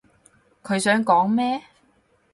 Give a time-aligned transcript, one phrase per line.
[0.63, 1.61] 佢想講咩？